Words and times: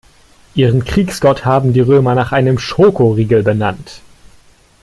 Ihren 0.55 0.83
Kriegsgott 0.83 1.45
haben 1.45 1.73
die 1.73 1.79
Römer 1.79 2.15
nach 2.15 2.31
einem 2.31 2.57
Schokoriegel 2.57 3.43
benannt. 3.43 4.01